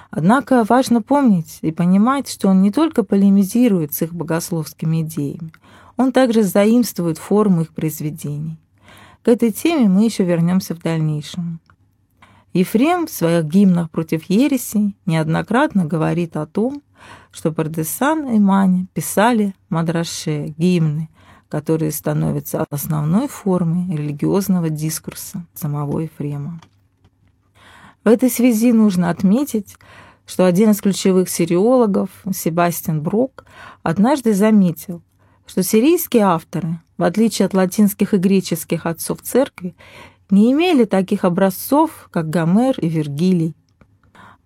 Однако 0.10 0.64
важно 0.64 1.02
помнить 1.02 1.58
и 1.64 1.74
понимать, 1.74 2.30
что 2.30 2.48
он 2.48 2.62
не 2.62 2.72
только 2.72 3.04
полемизирует 3.04 3.94
с 3.94 4.04
их 4.04 4.14
богословскими 4.14 5.02
идеями, 5.02 5.52
он 5.98 6.14
также 6.14 6.44
заимствует 6.44 7.18
форму 7.18 7.64
их 7.64 7.74
произведений. 7.74 8.58
К 9.22 9.28
этой 9.28 9.52
теме 9.52 9.90
мы 9.90 10.06
еще 10.06 10.24
вернемся 10.24 10.76
в 10.76 10.80
дальнейшем. 10.80 11.60
Ефрем 12.54 13.06
в 13.06 13.12
своих 13.12 13.44
гимнах 13.44 13.92
против 13.92 14.30
ереси 14.30 14.96
неоднократно 15.06 15.84
говорит 15.84 16.38
о 16.38 16.46
том, 16.46 16.82
что 17.32 17.52
Бардесан 17.52 18.30
и 18.30 18.40
Мани 18.40 18.88
писали 18.94 19.54
мадраше, 19.70 20.54
гимны, 20.58 21.10
которые 21.50 21.92
становятся 21.92 22.66
основной 22.70 23.28
формой 23.28 23.96
религиозного 23.96 24.70
дискурса 24.70 25.46
самого 25.54 26.00
Ефрема. 26.00 26.62
В 28.04 28.10
этой 28.10 28.30
связи 28.30 28.72
нужно 28.72 29.10
отметить, 29.10 29.78
что 30.26 30.46
один 30.46 30.72
из 30.72 30.82
ключевых 30.82 31.30
сириологов, 31.30 32.10
Себастьян 32.34 33.02
Брок, 33.02 33.46
однажды 33.84 34.34
заметил, 34.34 35.02
что 35.46 35.64
сирийские 35.64 36.24
авторы, 36.24 36.82
в 36.98 37.04
отличие 37.04 37.46
от 37.46 37.54
латинских 37.54 38.14
и 38.14 38.18
греческих 38.18 38.86
отцов 38.86 39.22
церкви, 39.22 39.76
не 40.30 40.52
имели 40.52 40.84
таких 40.84 41.24
образцов, 41.24 42.10
как 42.12 42.30
Гомер 42.30 42.78
и 42.80 42.90
Вергилий. 42.90 43.56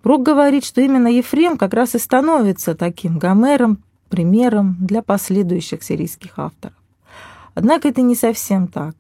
Брок 0.03 0.23
говорит, 0.23 0.65
что 0.65 0.81
именно 0.81 1.07
Ефрем 1.07 1.57
как 1.57 1.73
раз 1.73 1.95
и 1.95 1.99
становится 1.99 2.75
таким 2.75 3.19
Гомером, 3.19 3.83
примером 4.09 4.77
для 4.79 5.01
последующих 5.01 5.83
сирийских 5.83 6.37
авторов. 6.37 6.75
Однако 7.53 7.87
это 7.87 8.01
не 8.01 8.15
совсем 8.15 8.67
так. 8.67 8.95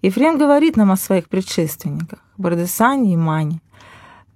Ефрем 0.00 0.38
говорит 0.38 0.76
нам 0.76 0.92
о 0.92 0.96
своих 0.96 1.28
предшественниках, 1.28 2.20
Бардесане 2.36 3.14
и 3.14 3.16
Мане. 3.16 3.60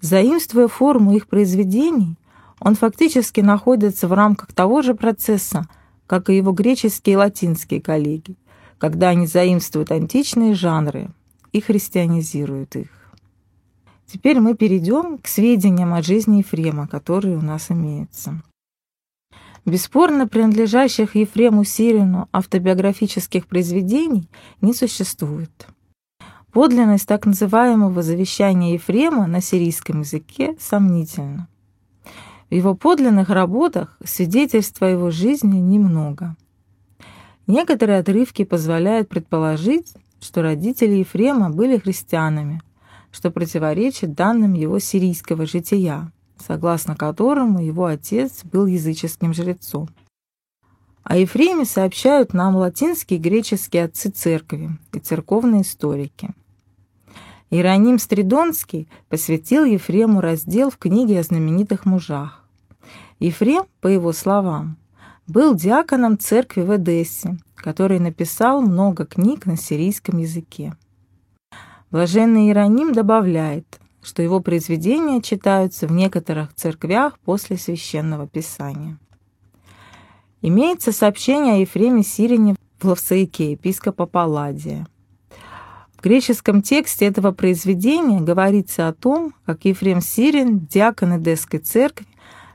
Заимствуя 0.00 0.68
форму 0.68 1.14
их 1.14 1.26
произведений, 1.28 2.16
он 2.60 2.74
фактически 2.74 3.40
находится 3.40 4.08
в 4.08 4.12
рамках 4.12 4.52
того 4.52 4.82
же 4.82 4.94
процесса, 4.94 5.68
как 6.06 6.30
и 6.30 6.36
его 6.36 6.52
греческие 6.52 7.14
и 7.14 7.16
латинские 7.16 7.80
коллеги, 7.80 8.36
когда 8.78 9.10
они 9.10 9.26
заимствуют 9.26 9.92
античные 9.92 10.54
жанры 10.54 11.10
и 11.52 11.60
христианизируют 11.60 12.76
их. 12.76 12.97
Теперь 14.10 14.40
мы 14.40 14.54
перейдем 14.54 15.18
к 15.18 15.26
сведениям 15.26 15.92
о 15.92 16.02
жизни 16.02 16.38
Ефрема, 16.38 16.88
которые 16.88 17.36
у 17.36 17.42
нас 17.42 17.70
имеются. 17.70 18.42
Бесспорно 19.66 20.26
принадлежащих 20.26 21.14
Ефрему 21.14 21.62
Сирину 21.62 22.26
автобиографических 22.32 23.46
произведений 23.46 24.26
не 24.62 24.72
существует. 24.72 25.68
Подлинность 26.52 27.06
так 27.06 27.26
называемого 27.26 28.02
завещания 28.02 28.72
Ефрема 28.72 29.26
на 29.26 29.42
сирийском 29.42 30.00
языке 30.00 30.56
сомнительна. 30.58 31.46
В 32.48 32.54
его 32.54 32.74
подлинных 32.74 33.28
работах 33.28 33.98
свидетельства 34.02 34.86
его 34.86 35.10
жизни 35.10 35.58
немного. 35.58 36.34
Некоторые 37.46 37.98
отрывки 37.98 38.44
позволяют 38.44 39.10
предположить, 39.10 39.92
что 40.18 40.40
родители 40.40 40.94
Ефрема 40.94 41.50
были 41.50 41.76
христианами, 41.76 42.62
что 43.10 43.30
противоречит 43.30 44.14
данным 44.14 44.54
его 44.54 44.78
сирийского 44.78 45.46
жития, 45.46 46.12
согласно 46.38 46.94
которому 46.94 47.60
его 47.60 47.86
отец 47.86 48.44
был 48.44 48.66
языческим 48.66 49.34
жрецом. 49.34 49.88
О 51.02 51.16
Ефреме 51.16 51.64
сообщают 51.64 52.34
нам 52.34 52.56
латинские 52.56 53.18
и 53.18 53.22
греческие 53.22 53.84
отцы 53.84 54.10
церкви 54.10 54.78
и 54.92 54.98
церковные 54.98 55.62
историки. 55.62 56.34
Иероним 57.50 57.98
Стридонский 57.98 58.88
посвятил 59.08 59.64
Ефрему 59.64 60.20
раздел 60.20 60.70
в 60.70 60.76
книге 60.76 61.20
о 61.20 61.22
знаменитых 61.22 61.86
мужах. 61.86 62.44
Ефрем, 63.20 63.64
по 63.80 63.88
его 63.88 64.12
словам, 64.12 64.76
был 65.26 65.54
диаконом 65.54 66.18
церкви 66.18 66.60
в 66.60 66.76
Эдессе, 66.76 67.38
который 67.54 68.00
написал 68.00 68.60
много 68.60 69.06
книг 69.06 69.46
на 69.46 69.56
сирийском 69.56 70.18
языке. 70.18 70.76
Блаженный 71.90 72.48
Иероним 72.48 72.92
добавляет, 72.92 73.80
что 74.02 74.22
его 74.22 74.40
произведения 74.40 75.22
читаются 75.22 75.86
в 75.86 75.92
некоторых 75.92 76.54
церквях 76.54 77.18
после 77.20 77.56
священного 77.56 78.28
писания. 78.28 78.98
Имеется 80.42 80.92
сообщение 80.92 81.54
о 81.54 81.58
Ефреме 81.58 82.02
Сирине 82.02 82.56
в 82.78 82.84
Лавсаике, 82.84 83.52
епископа 83.52 84.04
Палладия. 84.04 84.86
В 85.96 86.02
греческом 86.02 86.60
тексте 86.60 87.06
этого 87.06 87.32
произведения 87.32 88.20
говорится 88.20 88.86
о 88.86 88.92
том, 88.92 89.34
как 89.46 89.64
Ефрем 89.64 90.02
Сирин, 90.02 90.60
диакон 90.60 91.16
Эдесской 91.16 91.58
церкви, 91.58 92.06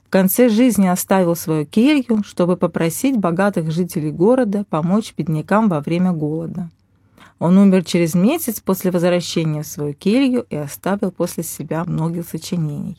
в 0.06 0.10
конце 0.10 0.48
жизни 0.48 0.86
оставил 0.86 1.36
свою 1.36 1.66
келью, 1.66 2.24
чтобы 2.24 2.56
попросить 2.56 3.18
богатых 3.18 3.72
жителей 3.72 4.12
города 4.12 4.64
помочь 4.70 5.14
беднякам 5.18 5.70
во 5.70 5.82
время 5.82 6.14
голода. 6.14 6.70
Он 7.40 7.58
умер 7.58 7.84
через 7.84 8.14
месяц 8.14 8.60
после 8.62 8.92
возвращения 8.92 9.64
в 9.64 9.68
свою 9.68 9.94
келью 9.94 10.46
и 10.50 10.56
оставил 10.56 11.12
после 11.12 11.44
себя 11.44 11.84
многих 11.86 12.28
сочинений. 12.28 12.98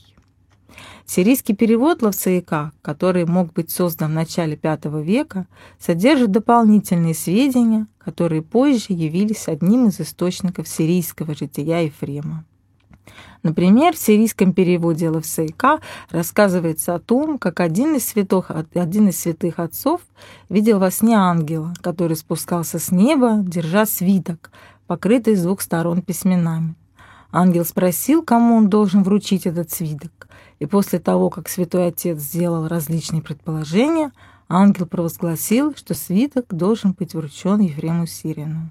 Сирийский 1.06 1.54
перевод 1.54 2.02
Лавсаяка, 2.02 2.72
который 2.82 3.26
мог 3.26 3.52
быть 3.52 3.70
создан 3.70 4.12
в 4.12 4.14
начале 4.14 4.58
V 4.62 5.02
века, 5.02 5.46
содержит 5.78 6.30
дополнительные 6.30 7.14
сведения, 7.14 7.86
которые 7.98 8.42
позже 8.42 8.86
явились 8.88 9.48
одним 9.48 9.88
из 9.88 10.00
источников 10.00 10.66
сирийского 10.66 11.34
жития 11.34 11.82
Ефрема. 11.82 12.44
Например, 13.44 13.94
в 13.94 13.98
сирийском 13.98 14.54
переводе 14.54 15.10
Лавсейка 15.10 15.78
рассказывается 16.10 16.94
о 16.94 16.98
том, 16.98 17.36
как 17.36 17.60
один 17.60 17.94
из, 17.94 18.08
святых, 18.08 18.50
один 18.50 19.08
из 19.08 19.20
святых 19.20 19.58
отцов 19.58 20.00
видел 20.48 20.78
во 20.78 20.90
сне 20.90 21.14
ангела, 21.14 21.74
который 21.82 22.16
спускался 22.16 22.78
с 22.78 22.90
неба, 22.90 23.40
держа 23.42 23.84
свиток, 23.84 24.50
покрытый 24.86 25.36
с 25.36 25.42
двух 25.42 25.60
сторон 25.60 26.00
письменами. 26.00 26.74
Ангел 27.32 27.66
спросил, 27.66 28.22
кому 28.22 28.56
он 28.56 28.70
должен 28.70 29.02
вручить 29.02 29.44
этот 29.44 29.70
свиток, 29.70 30.26
и 30.58 30.64
после 30.64 30.98
того, 30.98 31.28
как 31.28 31.50
святой 31.50 31.88
отец 31.88 32.20
сделал 32.20 32.66
различные 32.66 33.20
предположения, 33.20 34.10
ангел 34.48 34.86
провозгласил, 34.86 35.74
что 35.76 35.92
свиток 35.92 36.46
должен 36.48 36.92
быть 36.92 37.12
вручен 37.12 37.60
Ефрему 37.60 38.06
Сирину. 38.06 38.70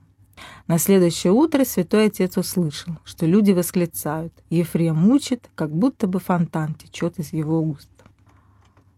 На 0.68 0.78
следующее 0.78 1.34
утро 1.34 1.66
святой 1.66 2.06
отец 2.06 2.38
услышал, 2.38 2.94
что 3.04 3.26
люди 3.26 3.52
восклицают, 3.52 4.34
Ефрем 4.50 4.96
мучит, 4.96 5.50
как 5.56 5.72
будто 5.76 6.08
бы 6.08 6.20
фонтан 6.20 6.76
течет 6.76 7.20
из 7.20 7.34
его 7.34 7.62
уст. 7.62 7.90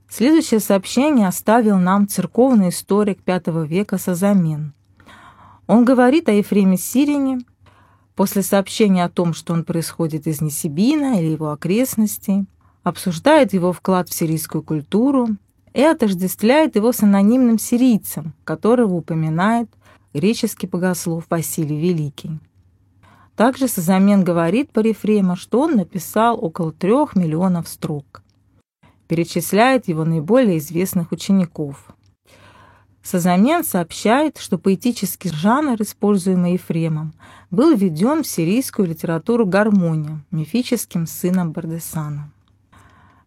Следующее 0.07 0.59
сообщение 0.59 1.27
оставил 1.27 1.77
нам 1.77 2.07
церковный 2.07 2.69
историк 2.69 3.19
V 3.25 3.67
века 3.67 3.97
Сазамен. 3.97 4.73
Он 5.67 5.83
говорит 5.83 6.29
о 6.29 6.31
Ефреме 6.31 6.77
Сирине 6.77 7.39
после 8.15 8.43
сообщения 8.43 9.03
о 9.03 9.09
том, 9.09 9.33
что 9.33 9.53
он 9.53 9.63
происходит 9.63 10.27
из 10.27 10.41
Несибина 10.41 11.19
или 11.19 11.31
его 11.31 11.51
окрестностей, 11.51 12.45
обсуждает 12.83 13.53
его 13.53 13.73
вклад 13.73 14.07
в 14.07 14.13
сирийскую 14.13 14.61
культуру 14.61 15.29
и 15.73 15.81
отождествляет 15.81 16.75
его 16.75 16.93
с 16.93 17.01
анонимным 17.01 17.59
сирийцем, 17.59 18.33
которого 18.43 18.93
упоминает 18.93 19.69
греческий 20.15 20.65
богослов 20.65 21.25
Василий 21.29 21.77
Великий. 21.77 22.39
Также 23.35 23.67
Сазамен 23.67 24.23
говорит 24.23 24.71
по 24.71 24.79
Ефрема, 24.79 25.35
что 25.35 25.59
он 25.59 25.75
написал 25.75 26.41
около 26.41 26.71
трех 26.71 27.17
миллионов 27.17 27.67
строк. 27.67 28.23
Перечисляет 29.09 29.89
его 29.89 30.05
наиболее 30.05 30.59
известных 30.59 31.11
учеников. 31.11 31.87
Сазамен 33.03 33.65
сообщает, 33.65 34.37
что 34.37 34.57
поэтический 34.57 35.29
жанр, 35.29 35.81
используемый 35.81 36.53
Ефремом, 36.53 37.13
был 37.51 37.75
введен 37.75 38.23
в 38.23 38.27
сирийскую 38.27 38.87
литературу 38.87 39.45
гармония, 39.45 40.23
мифическим 40.31 41.07
сыном 41.07 41.51
Бардесана. 41.51 42.31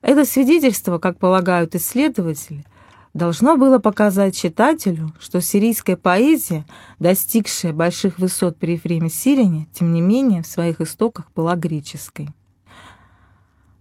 Это 0.00 0.24
свидетельство, 0.24 0.98
как 0.98 1.18
полагают 1.18 1.74
исследователи– 1.74 2.64
должно 3.18 3.58
было 3.58 3.78
показать 3.78 4.34
читателю, 4.34 5.12
что 5.20 5.42
сирийская 5.42 5.96
поэзия, 5.96 6.64
достигшая 6.98 7.74
больших 7.74 8.18
высот 8.18 8.56
при 8.56 8.72
Ефреме 8.72 9.10
Сирине, 9.10 9.66
тем 9.74 9.92
не 9.92 10.00
менее 10.00 10.42
в 10.42 10.46
своих 10.46 10.80
истоках 10.80 11.30
была 11.34 11.54
греческой. 11.56 12.30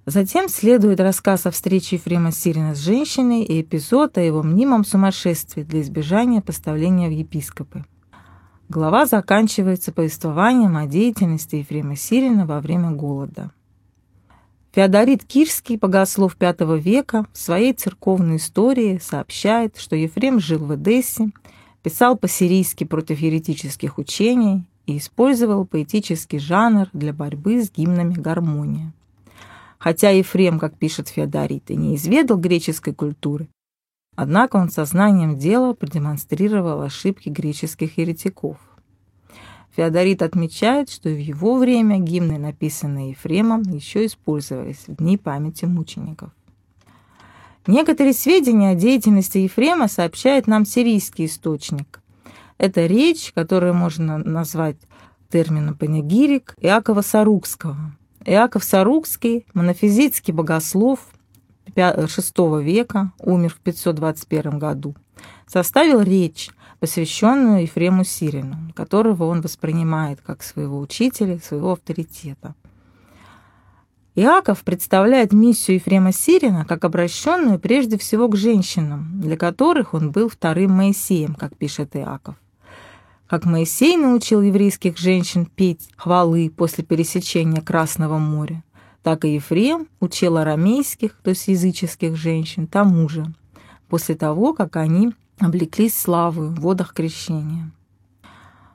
Затем 0.06 0.50
следует 0.50 1.00
рассказ 1.00 1.46
о 1.46 1.52
встрече 1.52 1.98
Ефрема 1.98 2.32
Сирина 2.32 2.76
с 2.76 2.80
женщиной 2.80 3.44
и 3.44 3.62
эпизод 3.62 4.18
о 4.18 4.22
его 4.22 4.42
мнимом 4.42 4.84
сумасшествии 4.84 5.64
для 5.64 5.82
избежания 5.82 6.42
поставления 6.42 7.08
в 7.08 7.12
епископы. 7.12 7.86
Глава 8.70 9.06
заканчивается 9.06 9.92
повествованием 9.94 10.76
о 10.78 10.88
деятельности 10.88 11.58
Ефрема 11.58 11.96
Сирина 11.96 12.46
во 12.46 12.60
время 12.60 12.92
голода. 12.92 13.52
Феодорит 14.78 15.24
Кирский, 15.24 15.76
богослов 15.76 16.38
V 16.40 16.80
века, 16.80 17.26
в 17.34 17.38
своей 17.40 17.74
церковной 17.74 18.36
истории 18.36 19.00
сообщает, 19.02 19.76
что 19.78 19.96
Ефрем 19.96 20.40
жил 20.40 20.60
в 20.60 20.76
Эдессе, 20.76 21.32
писал 21.82 22.16
по-сирийски 22.16 22.84
против 22.84 23.18
еретических 23.18 23.98
учений 23.98 24.66
и 24.86 25.00
использовал 25.00 25.66
поэтический 25.66 26.38
жанр 26.38 26.90
для 26.94 27.12
борьбы 27.12 27.64
с 27.64 27.72
гимнами 27.72 28.14
гармония. 28.14 28.94
Хотя 29.80 30.12
Ефрем, 30.12 30.60
как 30.60 30.78
пишет 30.78 31.08
Феодорит, 31.08 31.72
и 31.72 31.76
не 31.76 31.96
изведал 31.96 32.38
греческой 32.38 32.94
культуры, 32.94 33.48
однако 34.16 34.58
он 34.58 34.70
сознанием 34.70 35.40
дела 35.40 35.74
продемонстрировал 35.74 36.84
ошибки 36.84 37.30
греческих 37.30 37.98
еретиков. 37.98 38.58
Феодорит 39.78 40.24
отмечает, 40.24 40.90
что 40.90 41.10
в 41.10 41.20
его 41.20 41.60
время 41.60 42.00
гимны, 42.00 42.40
написанные 42.40 43.12
Ефремом, 43.12 43.62
еще 43.62 44.08
использовались 44.08 44.88
в 44.88 44.96
дни 44.96 45.18
памяти 45.18 45.66
мучеников. 45.66 46.32
Некоторые 47.68 48.14
сведения 48.14 48.72
о 48.72 48.76
деятельности 48.76 49.38
Ефрема 49.38 49.88
сообщает 49.88 50.48
нам 50.48 50.66
сирийский 50.66 51.28
источник. 51.28 52.02
Это 52.58 52.88
речь, 52.88 53.32
которую 53.36 53.76
можно 53.76 54.18
назвать 54.18 54.78
термином 55.30 55.76
панегирик 55.76 56.56
Иакова 56.60 57.02
Сарукского. 57.02 57.78
Иаков 58.26 58.64
Сарукский, 58.64 59.46
монофизитский 59.54 60.34
богослов 60.34 61.02
VI 61.76 62.64
века, 62.64 63.12
умер 63.20 63.54
в 63.54 63.60
521 63.60 64.58
году, 64.58 64.96
составил 65.46 66.02
речь, 66.02 66.50
посвященную 66.80 67.64
Ефрему 67.64 68.04
Сирину, 68.04 68.56
которого 68.76 69.26
он 69.26 69.42
воспринимает 69.42 70.22
как 70.22 70.44
своего 70.44 70.80
учителя, 70.80 71.40
своего 71.40 71.72
авторитета. 71.74 72.56
Иаков 74.16 74.64
представляет 74.64 75.32
миссию 75.32 75.76
Ефрема 75.76 76.12
Сирина 76.12 76.66
как 76.66 76.86
обращенную 76.86 77.60
прежде 77.60 78.00
всего 78.00 78.28
к 78.28 78.36
женщинам, 78.36 79.22
для 79.22 79.38
которых 79.38 79.94
он 79.94 80.12
был 80.12 80.28
вторым 80.28 80.72
Моисеем, 80.72 81.36
как 81.36 81.56
пишет 81.56 81.96
Иаков. 81.96 82.36
Как 83.28 83.46
Моисей 83.46 83.98
научил 83.98 84.42
еврейских 84.42 84.98
женщин 84.98 85.46
петь 85.46 85.90
хвалы 85.98 86.50
после 86.50 86.84
пересечения 86.84 87.62
Красного 87.62 88.18
моря, 88.18 88.64
так 89.04 89.26
и 89.26 89.36
Ефрем 89.36 89.88
учил 90.00 90.38
арамейских, 90.38 91.20
то 91.22 91.32
есть 91.32 91.48
языческих 91.48 92.16
женщин, 92.16 92.68
тому 92.68 93.08
же, 93.10 93.26
после 93.88 94.16
того, 94.16 94.54
как 94.54 94.78
они 94.78 95.14
облеклись 95.40 95.98
славою 95.98 96.50
в 96.50 96.60
водах 96.60 96.94
крещения. 96.94 97.72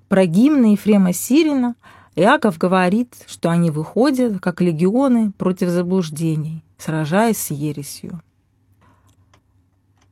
Про 0.08 0.26
гимны 0.26 0.72
Ефрема 0.72 1.12
Сирина 1.12 1.74
Иаков 2.14 2.58
говорит, 2.58 3.14
что 3.26 3.50
они 3.50 3.70
выходят, 3.70 4.40
как 4.40 4.60
легионы, 4.60 5.32
против 5.32 5.70
заблуждений, 5.70 6.62
сражаясь 6.76 7.38
с 7.38 7.50
ересью. 7.50 8.20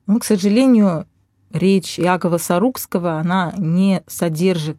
Но, 0.07 0.19
к 0.19 0.25
сожалению, 0.25 1.05
речь 1.51 1.99
Иакова 1.99 2.37
Сарукского, 2.37 3.19
она 3.19 3.53
не 3.57 4.03
содержит 4.07 4.77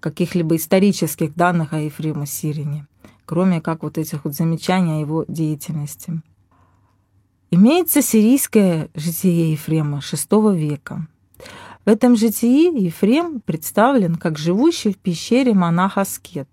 каких-либо 0.00 0.56
исторических 0.56 1.34
данных 1.34 1.74
о 1.74 1.80
Ефрема 1.80 2.26
Сирине, 2.26 2.86
кроме 3.26 3.60
как 3.60 3.82
вот 3.82 3.98
этих 3.98 4.24
вот 4.24 4.34
замечаний 4.34 4.92
о 4.92 5.00
его 5.00 5.24
деятельности. 5.28 6.22
Имеется 7.56 8.02
сирийское 8.02 8.88
житие 8.96 9.52
Ефрема 9.52 9.98
VI 9.98 10.56
века. 10.56 11.06
В 11.84 11.88
этом 11.88 12.16
житии 12.16 12.82
Ефрем 12.82 13.38
представлен 13.38 14.16
как 14.16 14.38
живущий 14.38 14.92
в 14.92 14.98
пещере 14.98 15.54
монах-аскет. 15.54 16.48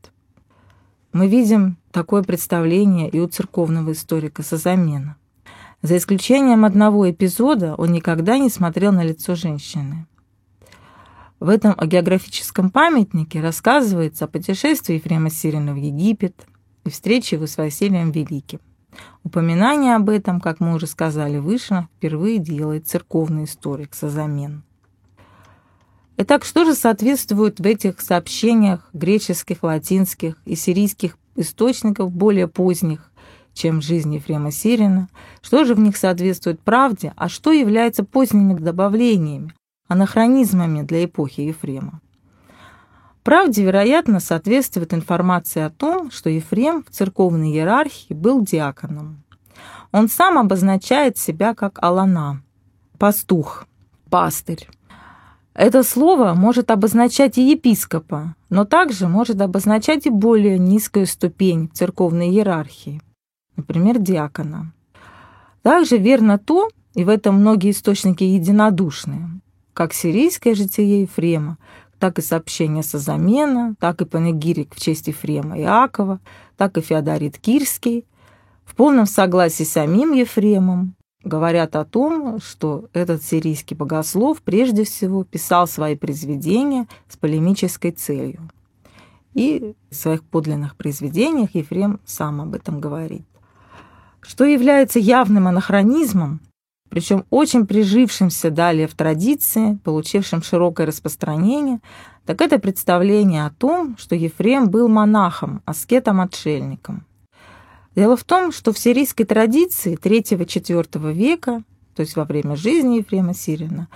Мы 1.11 1.27
видим 1.27 1.77
такое 1.89 2.21
представление 2.21 3.09
и 3.09 3.19
у 3.19 3.27
церковного 3.27 3.93
историка 3.93 4.43
Сазамена. 4.43 5.15
За 5.81 5.97
исключением 5.97 6.65
одного 6.65 7.09
эпизода 7.09 7.73
он 7.73 7.93
никогда 7.93 8.37
не 8.37 8.51
смотрел 8.51 8.91
на 8.91 9.03
лицо 9.03 9.33
женщины. 9.33 10.05
В 11.39 11.49
этом 11.49 11.73
географическом 11.83 12.69
памятнике 12.69 13.41
рассказывается 13.41 14.25
о 14.25 14.27
путешествии 14.27 14.97
Ефрема 14.97 15.31
Сирина 15.31 15.73
в 15.73 15.77
Египет 15.77 16.45
и 16.85 16.91
встрече 16.91 17.37
его 17.37 17.47
с 17.47 17.57
Василием 17.57 18.11
Великим. 18.11 18.59
Упоминание 19.23 19.95
об 19.95 20.09
этом, 20.09 20.41
как 20.41 20.59
мы 20.59 20.73
уже 20.73 20.87
сказали 20.87 21.37
выше, 21.37 21.87
впервые 21.97 22.39
делает 22.39 22.87
церковный 22.87 23.45
историк 23.45 23.93
Сазамен. 23.93 24.63
Итак, 26.17 26.45
что 26.45 26.65
же 26.65 26.75
соответствует 26.75 27.59
в 27.59 27.65
этих 27.65 27.99
сообщениях 27.99 28.89
греческих, 28.93 29.63
латинских 29.63 30.35
и 30.45 30.55
сирийских 30.55 31.17
источников 31.35 32.11
более 32.11 32.47
поздних, 32.47 33.11
чем 33.53 33.81
жизнь 33.81 34.13
Ефрема 34.13 34.51
Сирина? 34.51 35.09
Что 35.41 35.65
же 35.65 35.73
в 35.73 35.79
них 35.79 35.97
соответствует 35.97 36.59
правде, 36.59 37.13
а 37.15 37.29
что 37.29 37.51
является 37.51 38.03
поздними 38.03 38.53
добавлениями, 38.53 39.53
анахронизмами 39.87 40.83
для 40.83 41.05
эпохи 41.05 41.41
Ефрема? 41.41 42.01
Правде, 43.23 43.63
вероятно, 43.63 44.19
соответствует 44.19 44.93
информация 44.93 45.67
о 45.67 45.69
том, 45.69 46.09
что 46.09 46.29
Ефрем 46.29 46.83
в 46.83 46.89
церковной 46.89 47.51
иерархии 47.51 48.13
был 48.13 48.41
диаконом. 48.43 49.23
Он 49.91 50.07
сам 50.09 50.39
обозначает 50.39 51.17
себя 51.17 51.53
как 51.53 51.77
Алана, 51.83 52.41
пастух, 52.97 53.67
пастырь. 54.09 54.67
Это 55.53 55.83
слово 55.83 56.33
может 56.33 56.71
обозначать 56.71 57.37
и 57.37 57.51
епископа, 57.51 58.35
но 58.49 58.65
также 58.65 59.07
может 59.07 59.41
обозначать 59.41 60.05
и 60.05 60.09
более 60.09 60.57
низкую 60.57 61.05
ступень 61.05 61.69
церковной 61.73 62.29
иерархии, 62.29 63.01
например, 63.55 63.99
диакона. 63.99 64.73
Также 65.61 65.97
верно 65.97 66.39
то, 66.39 66.69
и 66.95 67.03
в 67.03 67.09
этом 67.09 67.35
многие 67.35 67.71
источники 67.71 68.23
единодушные, 68.23 69.29
как 69.73 69.93
сирийское 69.93 70.55
житие 70.55 71.01
Ефрема, 71.01 71.57
так 72.01 72.17
и 72.17 72.23
сообщение 72.23 72.81
Созамена, 72.81 73.75
так 73.79 74.01
и 74.01 74.05
панегирик 74.05 74.73
в 74.73 74.79
честь 74.81 75.07
Ефрема 75.07 75.59
Иакова, 75.59 76.19
так 76.57 76.75
и 76.77 76.81
Феодорит 76.81 77.37
Кирский, 77.37 78.07
в 78.65 78.73
полном 78.73 79.05
согласии 79.05 79.63
с 79.63 79.73
самим 79.73 80.13
Ефремом, 80.13 80.95
говорят 81.23 81.75
о 81.75 81.85
том, 81.85 82.39
что 82.41 82.85
этот 82.93 83.21
сирийский 83.21 83.75
богослов 83.75 84.41
прежде 84.41 84.83
всего 84.83 85.23
писал 85.23 85.67
свои 85.67 85.95
произведения 85.95 86.87
с 87.07 87.17
полемической 87.17 87.91
целью. 87.91 88.49
И 89.35 89.75
в 89.91 89.95
своих 89.95 90.23
подлинных 90.23 90.75
произведениях 90.77 91.53
Ефрем 91.53 91.99
сам 92.03 92.41
об 92.41 92.55
этом 92.55 92.79
говорит. 92.81 93.27
Что 94.21 94.45
является 94.45 94.97
явным 94.97 95.47
анахронизмом, 95.47 96.41
причем 96.91 97.25
очень 97.29 97.65
прижившимся 97.65 98.51
далее 98.51 98.85
в 98.85 98.95
традиции, 98.95 99.79
получившим 99.85 100.43
широкое 100.43 100.85
распространение, 100.85 101.79
так 102.25 102.41
это 102.41 102.59
представление 102.59 103.45
о 103.45 103.49
том, 103.49 103.95
что 103.97 104.13
Ефрем 104.13 104.69
был 104.69 104.89
монахом, 104.89 105.61
аскетом-отшельником. 105.63 107.05
Дело 107.95 108.17
в 108.17 108.25
том, 108.25 108.51
что 108.51 108.73
в 108.73 108.77
сирийской 108.77 109.23
традиции 109.23 109.97
III-IV 109.97 111.13
века, 111.13 111.63
то 111.95 112.01
есть 112.01 112.17
во 112.17 112.25
время 112.25 112.57
жизни 112.57 112.97
Ефрема 112.97 113.33
Сирина, 113.33 113.87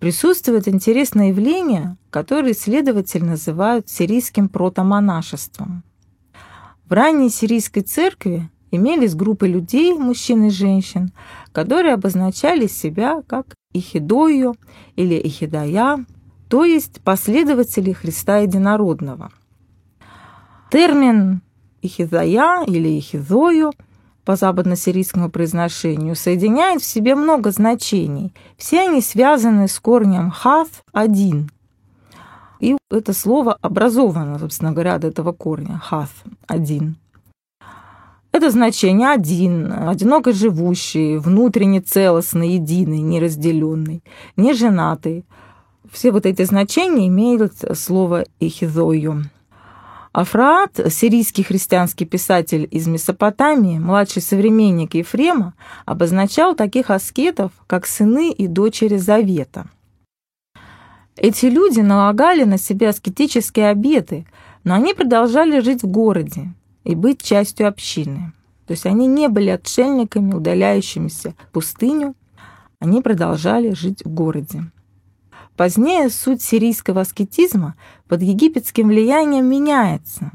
присутствует 0.00 0.66
интересное 0.66 1.28
явление, 1.28 1.96
которое 2.10 2.52
исследователи 2.52 3.22
называют 3.22 3.88
сирийским 3.88 4.48
протомонашеством. 4.48 5.84
В 6.88 6.92
ранней 6.92 7.30
сирийской 7.30 7.82
церкви 7.82 8.50
имелись 8.76 9.14
группы 9.14 9.48
людей, 9.48 9.94
мужчин 9.94 10.44
и 10.44 10.50
женщин, 10.50 11.12
которые 11.52 11.94
обозначали 11.94 12.66
себя 12.66 13.22
как 13.26 13.54
Ихидою 13.72 14.56
или 14.96 15.14
Ихидая, 15.14 16.04
то 16.48 16.64
есть 16.64 17.00
последователи 17.02 17.92
Христа 17.92 18.38
Единородного. 18.38 19.30
Термин 20.70 21.42
Ихидая 21.82 22.64
или 22.64 22.98
Ихизою 22.98 23.72
по 24.24 24.34
западно-сирийскому 24.34 25.30
произношению 25.30 26.16
соединяет 26.16 26.82
в 26.82 26.84
себе 26.84 27.14
много 27.14 27.52
значений. 27.52 28.34
Все 28.56 28.88
они 28.88 29.00
связаны 29.00 29.68
с 29.68 29.78
корнем 29.78 30.30
«хав»– 30.30 30.68
«один». 30.92 31.50
И 32.58 32.76
это 32.90 33.12
слово 33.12 33.56
образовано, 33.60 34.38
собственно 34.38 34.72
говоря, 34.72 34.94
от 34.94 35.04
этого 35.04 35.32
корня 35.32 35.78
«хав»– 35.78 36.10
«один». 36.48 36.96
Это 38.36 38.50
значение 38.50 39.08
один, 39.08 39.72
одиноко 39.72 40.34
живущий, 40.34 41.16
внутренне 41.16 41.80
целостный, 41.80 42.50
единый, 42.50 42.98
неразделенный, 42.98 44.04
неженатый. 44.36 45.24
Все 45.90 46.10
вот 46.12 46.26
эти 46.26 46.44
значения 46.44 47.08
имеют 47.08 47.54
слово 47.72 48.26
«ихизою». 48.38 49.24
Афраат, 50.12 50.78
сирийский 50.90 51.44
христианский 51.44 52.04
писатель 52.04 52.68
из 52.70 52.86
Месопотамии, 52.86 53.78
младший 53.78 54.20
современник 54.20 54.92
Ефрема, 54.92 55.54
обозначал 55.86 56.54
таких 56.54 56.90
аскетов, 56.90 57.52
как 57.66 57.86
сыны 57.86 58.32
и 58.32 58.46
дочери 58.48 58.98
Завета. 58.98 59.66
Эти 61.16 61.46
люди 61.46 61.80
налагали 61.80 62.44
на 62.44 62.58
себя 62.58 62.90
аскетические 62.90 63.70
обеты, 63.70 64.26
но 64.62 64.74
они 64.74 64.92
продолжали 64.92 65.60
жить 65.60 65.82
в 65.82 65.86
городе, 65.86 66.52
и 66.86 66.94
быть 66.94 67.20
частью 67.20 67.68
общины. 67.68 68.32
То 68.66 68.72
есть 68.72 68.86
они 68.86 69.06
не 69.06 69.28
были 69.28 69.50
отшельниками, 69.50 70.34
удаляющимися 70.34 71.34
в 71.48 71.52
пустыню, 71.52 72.14
они 72.78 73.02
продолжали 73.02 73.72
жить 73.72 74.04
в 74.04 74.08
городе. 74.08 74.70
Позднее 75.56 76.10
суть 76.10 76.42
сирийского 76.42 77.00
аскетизма 77.00 77.74
под 78.08 78.22
египетским 78.22 78.88
влиянием 78.88 79.46
меняется, 79.46 80.30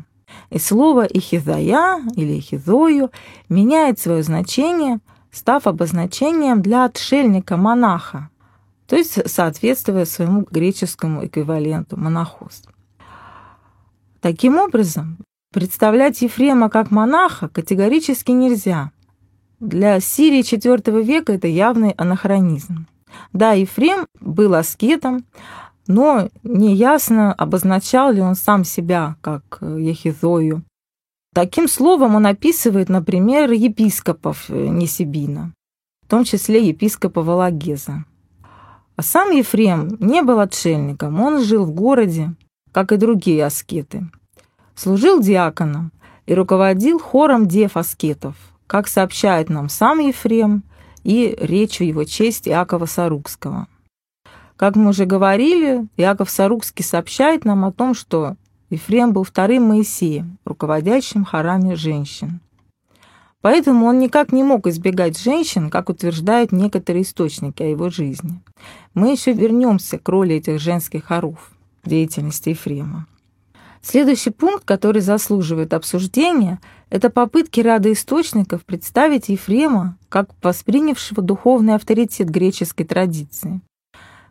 и 0.49 0.59
слово 0.59 1.05
«ихизая» 1.05 2.01
или 2.15 2.39
«ихизою» 2.39 3.11
меняет 3.47 3.99
свое 3.99 4.23
значение, 4.23 4.99
став 5.31 5.67
обозначением 5.67 6.61
для 6.61 6.85
отшельника-монаха, 6.85 8.29
то 8.87 8.97
есть 8.97 9.29
соответствуя 9.29 10.05
своему 10.05 10.45
греческому 10.49 11.25
эквиваленту 11.25 11.97
монахос. 11.97 12.63
Таким 14.19 14.57
образом, 14.57 15.17
Представлять 15.51 16.21
Ефрема 16.21 16.69
как 16.69 16.91
монаха 16.91 17.49
категорически 17.49 18.31
нельзя. 18.31 18.91
Для 19.59 19.99
Сирии 19.99 20.39
IV 20.39 21.03
века 21.03 21.33
это 21.33 21.47
явный 21.47 21.91
анахронизм. 21.91 22.87
Да, 23.33 23.51
Ефрем 23.51 24.07
был 24.21 24.55
аскетом, 24.55 25.25
но 25.87 26.29
неясно, 26.43 27.33
обозначал 27.33 28.13
ли 28.13 28.21
он 28.21 28.35
сам 28.35 28.63
себя 28.63 29.17
как 29.19 29.57
Ехизою. 29.61 30.63
Таким 31.35 31.67
словом 31.67 32.15
он 32.15 32.27
описывает, 32.27 32.87
например, 32.87 33.51
епископов 33.51 34.47
Несибина, 34.47 35.53
в 36.05 36.09
том 36.09 36.23
числе 36.23 36.65
епископа 36.65 37.23
Валагеза. 37.23 38.05
А 38.95 39.01
сам 39.01 39.31
Ефрем 39.31 39.97
не 39.99 40.21
был 40.21 40.39
отшельником, 40.39 41.19
он 41.21 41.43
жил 41.43 41.65
в 41.65 41.71
городе, 41.71 42.35
как 42.71 42.93
и 42.93 42.97
другие 42.97 43.45
аскеты 43.45 44.09
служил 44.75 45.21
диаконом 45.21 45.91
и 46.25 46.33
руководил 46.33 46.99
хором 46.99 47.47
дев-аскетов, 47.47 48.35
как 48.67 48.87
сообщает 48.87 49.49
нам 49.49 49.69
сам 49.69 49.99
Ефрем 49.99 50.63
и 51.03 51.35
речью 51.39 51.87
его 51.87 52.03
честь 52.03 52.47
Иакова 52.47 52.85
Сарукского. 52.85 53.67
Как 54.55 54.75
мы 54.75 54.89
уже 54.89 55.05
говорили, 55.05 55.87
Иаков 55.97 56.29
Сарукский 56.29 56.85
сообщает 56.85 57.45
нам 57.45 57.65
о 57.65 57.71
том, 57.71 57.95
что 57.95 58.35
Ефрем 58.69 59.11
был 59.11 59.23
вторым 59.23 59.63
Моисеем, 59.63 60.37
руководящим 60.45 61.25
хорами 61.25 61.73
женщин. 61.73 62.39
Поэтому 63.41 63.87
он 63.87 63.99
никак 63.99 64.31
не 64.31 64.43
мог 64.43 64.67
избегать 64.67 65.19
женщин, 65.19 65.69
как 65.71 65.89
утверждают 65.89 66.51
некоторые 66.51 67.03
источники 67.03 67.63
о 67.63 67.69
его 67.69 67.89
жизни. 67.89 68.39
Мы 68.93 69.11
еще 69.11 69.33
вернемся 69.33 69.97
к 69.97 70.07
роли 70.07 70.35
этих 70.35 70.59
женских 70.59 71.05
хоров 71.05 71.51
в 71.83 71.89
деятельности 71.89 72.49
Ефрема. 72.49 73.07
Следующий 73.81 74.29
пункт, 74.29 74.63
который 74.63 75.01
заслуживает 75.01 75.73
обсуждения, 75.73 76.59
это 76.89 77.09
попытки 77.09 77.61
ряда 77.61 77.91
источников 77.91 78.63
представить 78.63 79.29
Ефрема 79.29 79.97
как 80.07 80.29
воспринявшего 80.43 81.23
духовный 81.23 81.75
авторитет 81.75 82.29
греческой 82.29 82.85
традиции. 82.85 83.61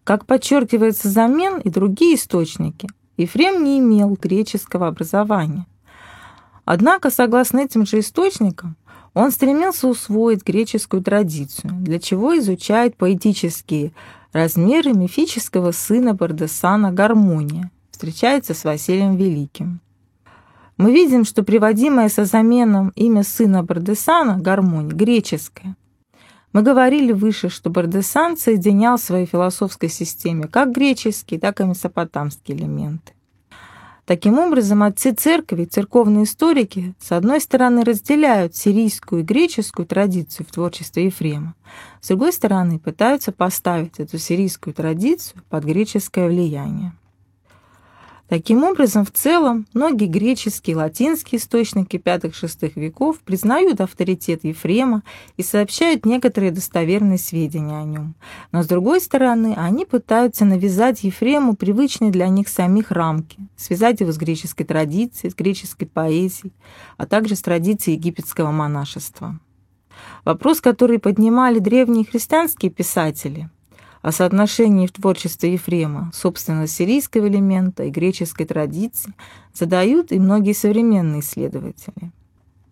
Как 0.04 0.24
подчеркивается 0.24 1.08
замен 1.08 1.58
и 1.58 1.68
другие 1.68 2.14
источники, 2.14 2.88
Ефрем 3.16 3.64
не 3.64 3.80
имел 3.80 4.16
греческого 4.20 4.86
образования. 4.86 5.66
Однако, 6.64 7.10
согласно 7.10 7.58
этим 7.58 7.84
же 7.84 7.98
источникам, 7.98 8.76
он 9.14 9.32
стремился 9.32 9.88
усвоить 9.88 10.44
греческую 10.44 11.02
традицию, 11.02 11.72
для 11.80 11.98
чего 11.98 12.38
изучает 12.38 12.96
поэтические 12.96 13.92
размеры 14.32 14.92
мифического 14.92 15.72
сына 15.72 16.14
Бардесана 16.14 16.92
Гармония, 16.92 17.70
встречается 18.00 18.54
с 18.54 18.64
Василием 18.64 19.16
Великим. 19.16 19.82
Мы 20.78 20.90
видим, 20.90 21.26
что 21.26 21.42
приводимое 21.42 22.08
со 22.08 22.24
заменом 22.24 22.94
имя 22.96 23.22
сына 23.22 23.62
Бардесана 23.62 24.38
гармония 24.38 24.94
греческое. 24.94 25.76
Мы 26.54 26.62
говорили 26.62 27.12
выше, 27.12 27.50
что 27.50 27.68
Бардесан 27.68 28.38
соединял 28.38 28.96
в 28.96 29.02
своей 29.02 29.26
философской 29.26 29.90
системе 29.90 30.48
как 30.48 30.72
греческие, 30.72 31.38
так 31.38 31.60
и 31.60 31.64
месопотамские 31.64 32.56
элементы. 32.56 33.12
Таким 34.06 34.38
образом, 34.38 34.82
отцы 34.82 35.12
церкви, 35.12 35.66
церковные 35.66 36.24
историки, 36.24 36.94
с 36.98 37.12
одной 37.12 37.42
стороны, 37.42 37.84
разделяют 37.84 38.56
сирийскую 38.56 39.20
и 39.20 39.24
греческую 39.24 39.84
традицию 39.84 40.46
в 40.46 40.52
творчестве 40.52 41.04
Ефрема, 41.04 41.54
с 42.00 42.08
другой 42.08 42.32
стороны, 42.32 42.78
пытаются 42.78 43.30
поставить 43.30 44.00
эту 44.00 44.16
сирийскую 44.16 44.72
традицию 44.72 45.42
под 45.50 45.64
греческое 45.64 46.28
влияние. 46.28 46.94
Таким 48.30 48.62
образом, 48.62 49.04
в 49.04 49.10
целом, 49.10 49.66
многие 49.74 50.06
греческие 50.06 50.74
и 50.74 50.76
латинские 50.76 51.40
источники 51.40 51.96
V-VI 51.96 52.72
веков 52.76 53.18
признают 53.18 53.80
авторитет 53.80 54.44
Ефрема 54.44 55.02
и 55.36 55.42
сообщают 55.42 56.06
некоторые 56.06 56.52
достоверные 56.52 57.18
сведения 57.18 57.80
о 57.80 57.82
нем. 57.82 58.14
Но, 58.52 58.62
с 58.62 58.68
другой 58.68 59.00
стороны, 59.00 59.54
они 59.56 59.84
пытаются 59.84 60.44
навязать 60.44 61.02
Ефрему 61.02 61.56
привычные 61.56 62.12
для 62.12 62.28
них 62.28 62.48
самих 62.48 62.92
рамки, 62.92 63.36
связать 63.56 63.98
его 63.98 64.12
с 64.12 64.16
греческой 64.16 64.64
традицией, 64.64 65.32
с 65.32 65.34
греческой 65.34 65.88
поэзией, 65.88 66.52
а 66.98 67.06
также 67.06 67.34
с 67.34 67.42
традицией 67.42 67.96
египетского 67.96 68.52
монашества. 68.52 69.40
Вопрос, 70.24 70.60
который 70.60 71.00
поднимали 71.00 71.58
древние 71.58 72.04
христианские 72.04 72.70
писатели– 72.70 73.50
о 74.02 74.12
соотношении 74.12 74.86
в 74.86 74.92
творчестве 74.92 75.52
Ефрема, 75.54 76.10
собственно, 76.14 76.66
сирийского 76.66 77.28
элемента 77.28 77.84
и 77.84 77.90
греческой 77.90 78.46
традиции 78.46 79.12
задают 79.52 80.12
и 80.12 80.18
многие 80.18 80.54
современные 80.54 81.20
исследователи. 81.20 82.12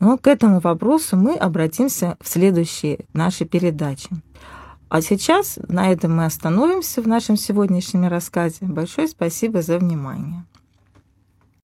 Но 0.01 0.17
к 0.17 0.27
этому 0.27 0.61
вопросу 0.61 1.17
мы 1.17 1.35
обратимся 1.35 2.17
в 2.21 2.29
следующей 2.29 3.01
нашей 3.12 3.47
передаче. 3.47 4.09
А 4.88 5.03
сейчас 5.03 5.59
на 5.69 5.93
этом 5.93 6.17
мы 6.17 6.25
остановимся 6.25 7.03
в 7.03 7.09
нашем 7.09 7.37
сегодняшнем 7.37 8.07
рассказе. 8.09 8.59
Большое 8.62 9.09
спасибо 9.09 9.61
за 9.61 9.79
внимание. 9.79 10.45